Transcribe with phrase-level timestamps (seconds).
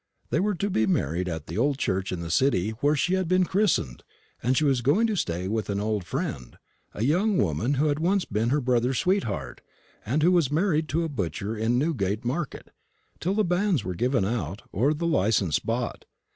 [0.31, 3.27] They were to be married at the old church in the city where she had
[3.27, 4.01] been christened,
[4.41, 6.57] and she was going to stay with an old friend
[6.95, 9.61] a young woman who had once been her brother's sweetheart,
[10.03, 12.71] and who was married to a butcher in Newgate market
[13.19, 16.05] till the bans were given out, or the license bought.